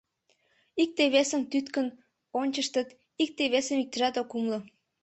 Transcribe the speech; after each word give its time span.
Икте-весым 0.83 1.41
тӱткын 1.51 1.87
ончыштыт, 2.39 2.87
икте-весым 3.23 3.77
иктыжат 3.83 4.15
ок 4.21 4.29
умыло. 4.37 4.59